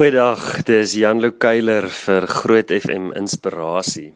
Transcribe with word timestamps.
Goeiedag, 0.00 0.62
dis 0.64 0.94
Jan 0.96 1.18
Lukeiler 1.20 1.84
vir 1.92 2.24
Groot 2.24 2.70
FM 2.72 3.10
Inspirasie. 3.20 4.06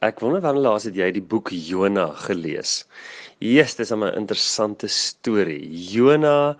Ek 0.00 0.22
wonder 0.24 0.40
wanneer 0.40 0.64
laas 0.64 0.86
het 0.88 0.96
jy 0.96 1.10
die 1.12 1.20
boek 1.20 1.50
Jona 1.52 2.06
gelees? 2.22 2.86
Jesus, 3.44 3.74
dis 3.76 3.92
'n 3.92 4.06
interessante 4.16 4.88
storie. 4.88 5.60
Jona 5.92 6.56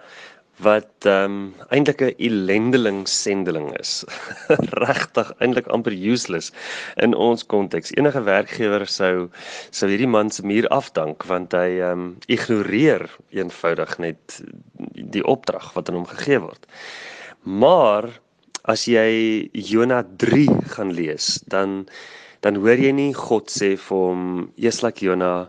wat 0.60 1.08
ehm 1.08 1.24
um, 1.24 1.54
eintlik 1.72 2.02
'n 2.02 2.12
ellendeling 2.18 3.08
sendeling 3.08 3.72
is. 3.80 4.04
Regtig 4.84 5.32
eintlik 5.40 5.72
amper 5.72 5.96
useless 5.96 6.52
in 7.00 7.14
ons 7.14 7.46
konteks. 7.46 7.96
Enige 7.96 8.20
werkgewer 8.28 8.84
sou 8.86 9.30
sou 9.70 9.88
hierdie 9.88 10.12
man 10.18 10.28
se 10.28 10.44
muur 10.44 10.68
afdank 10.68 11.24
want 11.24 11.56
hy 11.56 11.80
ehm 11.80 11.92
um, 11.92 12.16
ignoreer 12.28 13.08
eenvoudig 13.32 13.98
net 13.98 14.42
die 15.16 15.24
opdrag 15.24 15.72
wat 15.72 15.88
aan 15.88 16.02
hom 16.02 16.12
gegee 16.12 16.44
word. 16.44 16.68
Maar 17.40 18.12
as 18.66 18.86
jy 18.90 19.48
Jona 19.54 20.02
3 20.18 20.46
gaan 20.74 20.92
lees, 20.94 21.36
dan 21.50 21.86
dan 22.44 22.58
hoor 22.60 22.78
jy 22.78 22.92
nie 22.94 23.12
God 23.16 23.48
sê 23.50 23.74
vir 23.74 23.96
hom, 23.96 24.52
"Jeslik 24.60 25.02
Jona, 25.02 25.48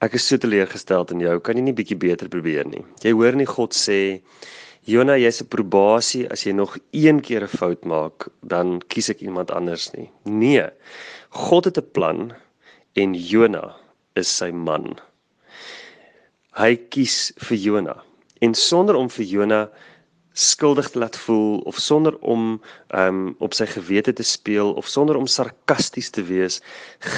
ek 0.00 0.14
is 0.14 0.24
so 0.24 0.36
teleurgesteld 0.36 1.12
in 1.12 1.20
jou. 1.20 1.38
Kan 1.40 1.56
jy 1.56 1.62
nie 1.62 1.72
bietjie 1.74 1.98
beter 1.98 2.28
probeer 2.28 2.66
nie?" 2.66 2.84
Jy 3.02 3.12
hoor 3.12 3.32
nie 3.32 3.46
God 3.46 3.72
sê, 3.72 4.22
"Jona, 4.86 5.14
jy's 5.14 5.42
'n 5.42 5.46
probasie. 5.46 6.26
As 6.32 6.44
jy 6.44 6.52
nog 6.52 6.78
een 6.92 7.20
keer 7.20 7.42
'n 7.42 7.48
fout 7.48 7.84
maak, 7.84 8.28
dan 8.42 8.80
kies 8.88 9.10
ek 9.10 9.22
iemand 9.22 9.50
anders 9.50 9.92
nie." 9.94 10.10
Nee. 10.24 10.70
God 11.30 11.64
het 11.64 11.78
'n 11.78 11.92
plan 11.92 12.32
en 12.96 13.14
Jona 13.14 13.74
is 14.16 14.28
sy 14.28 14.50
man. 14.50 14.98
Hy 16.52 16.76
kies 16.76 17.32
vir 17.38 17.56
Jona 17.56 18.02
en 18.40 18.54
sonder 18.54 18.96
om 18.96 19.08
vir 19.08 19.24
Jona 19.24 19.70
skuldig 20.32 20.90
te 20.90 20.98
laat 20.98 21.16
voel 21.16 21.58
of 21.58 21.76
sonder 21.76 22.16
om 22.18 22.60
um 22.96 23.34
op 23.38 23.54
sy 23.54 23.66
gewete 23.68 24.12
te 24.12 24.24
speel 24.24 24.72
of 24.80 24.88
sonder 24.88 25.16
om 25.16 25.26
sarkasties 25.26 26.10
te 26.10 26.24
wees, 26.24 26.60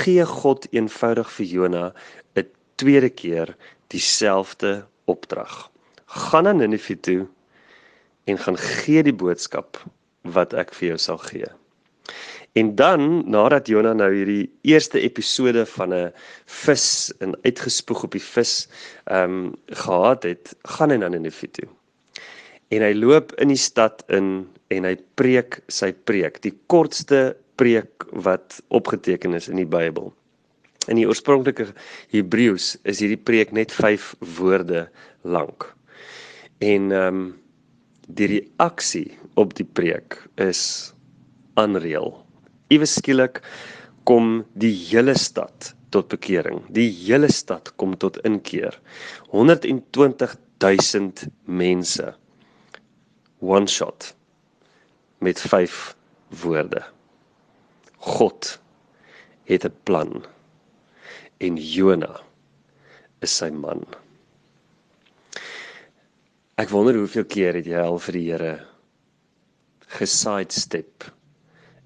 gee 0.03 0.25
God 0.27 0.67
eenvoudig 0.73 1.31
vir 1.37 1.47
Jona 1.47 1.85
'n 2.37 2.47
tweede 2.77 3.11
keer 3.11 3.57
dieselfde 3.89 4.87
opdrag. 5.05 5.71
Gaan 6.07 6.45
na 6.45 6.53
Ninive 6.53 7.01
toe 7.01 7.27
en 8.25 8.39
gaan 8.39 8.59
gee 8.59 9.03
die 9.03 9.15
boodskap 9.15 9.79
wat 10.23 10.53
ek 10.55 10.75
vir 10.75 10.89
jou 10.89 10.99
sal 10.99 11.19
gee. 11.19 11.47
En 12.55 12.75
dan 12.75 13.31
nadat 13.31 13.67
Jona 13.67 13.93
nou 13.93 14.11
hierdie 14.15 14.51
eerste 14.63 15.01
episode 15.01 15.67
van 15.67 15.95
'n 15.95 16.13
vis 16.47 17.13
en 17.19 17.37
uitgespoeg 17.45 18.05
op 18.05 18.13
die 18.13 18.27
vis 18.35 18.69
ehm 19.05 19.31
um, 19.31 19.55
gehad 19.67 20.23
het, 20.23 20.55
gaan 20.63 20.91
hy 20.91 20.97
na 20.97 21.09
Ninive 21.09 21.51
toe 21.51 21.69
en 22.75 22.83
hy 22.83 22.95
loop 22.97 23.33
in 23.43 23.53
die 23.53 23.61
stad 23.61 24.03
in 24.13 24.47
en 24.75 24.87
hy 24.89 24.95
preek 25.21 25.61
sy 25.71 25.93
preek, 26.09 26.41
die 26.43 26.55
kortste 26.73 27.35
preek 27.61 28.07
wat 28.27 28.59
opgeteken 28.75 29.37
is 29.37 29.47
in 29.53 29.61
die 29.61 29.69
Bybel. 29.69 30.09
In 30.91 30.99
die 30.99 31.07
oorspronklike 31.07 31.69
Hebreëus 32.13 32.75
is 32.89 33.03
hierdie 33.05 33.21
preek 33.21 33.53
net 33.55 33.73
5 33.73 34.09
woorde 34.41 34.87
lank. 35.23 35.69
En 36.65 36.91
ehm 36.93 37.23
um, 37.23 37.25
die 38.05 38.27
reaksie 38.29 39.15
op 39.41 39.55
die 39.57 39.65
preek 39.65 40.19
is 40.43 40.93
unreal. 41.61 42.11
Iewes 42.69 42.99
skielik 42.99 43.39
kom 44.05 44.43
die 44.61 44.75
hele 44.91 45.15
stad 45.17 45.71
tot 45.95 46.11
bekering. 46.13 46.61
Die 46.69 46.91
hele 46.91 47.31
stad 47.33 47.71
kom 47.81 47.95
tot 47.97 48.19
inkeer. 48.29 48.77
120 49.33 50.37
000 50.61 51.33
mense 51.49 52.13
one 53.45 53.67
shot 53.69 54.13
met 55.21 55.41
vyf 55.53 55.95
woorde. 56.43 56.83
God 58.05 58.59
het 59.49 59.65
'n 59.65 59.77
plan 59.85 60.25
en 61.41 61.57
Jona 61.57 62.21
is 63.21 63.37
sy 63.37 63.51
man. 63.51 63.85
Ek 66.57 66.71
wonder 66.71 66.95
hoeveel 66.95 67.25
keer 67.25 67.55
het 67.59 67.67
jy 67.67 67.81
al 67.81 67.99
vir 67.99 68.13
die 68.13 68.27
Here 68.31 68.55
gesidestep 69.99 71.05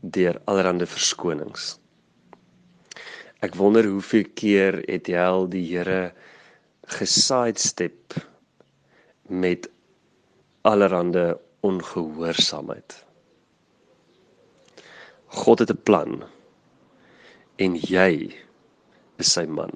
deur 0.03 0.41
allerlei 0.45 0.87
verskonings. 0.87 1.79
Ek 3.41 3.55
wonder 3.55 3.87
hoeveel 3.87 4.29
keer 4.35 4.83
het 4.89 5.09
jy 5.09 5.25
al 5.25 5.49
die 5.49 5.65
Here 5.71 6.13
gesidestep 6.99 8.19
met 9.29 9.69
allerlei 10.63 11.35
ongehoorsaamheid. 11.61 13.05
God 15.27 15.59
het 15.59 15.71
'n 15.71 15.83
plan 15.83 16.25
en 17.57 17.75
jy 17.75 18.35
is 19.19 19.33
sy 19.33 19.45
man. 19.47 19.73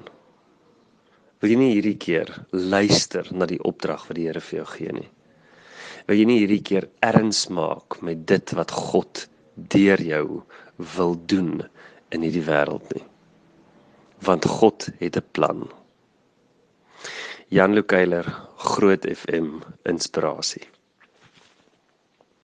Wil 1.40 1.50
jy 1.50 1.58
nie 1.58 1.72
hierdie 1.74 1.98
keer 1.98 2.28
luister 2.52 3.26
na 3.34 3.46
die 3.50 3.62
opdrag 3.66 4.06
wat 4.06 4.16
die 4.16 4.26
Here 4.28 4.40
vir 4.40 4.58
jou 4.58 4.66
gee 4.76 4.92
nie? 4.92 5.08
Wil 6.06 6.16
jy 6.16 6.24
nie 6.24 6.38
hierdie 6.38 6.62
keer 6.62 6.88
erns 7.00 7.48
maak 7.48 7.98
met 8.02 8.26
dit 8.26 8.52
wat 8.58 8.70
God 8.70 9.26
deur 9.56 10.00
jou 10.00 10.42
wil 10.96 11.16
doen 11.26 11.62
in 12.14 12.22
hierdie 12.22 12.46
wêreld 12.46 12.94
nie? 12.94 13.04
Want 14.22 14.44
God 14.44 14.88
het 15.00 15.16
'n 15.16 15.26
plan. 15.32 15.68
Jan 17.48 17.74
Lukeiler, 17.74 18.24
Groot 18.56 19.04
FM, 19.04 19.60
inspirasie. 19.84 20.62